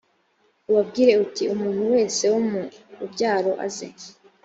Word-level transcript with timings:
ubabwire 0.69 1.13
uti 1.25 1.43
umuntu 1.53 1.81
wese 1.93 2.23
wo 2.33 2.39
mu 2.49 2.61
rubyaro 2.99 3.51
aze 3.65 3.87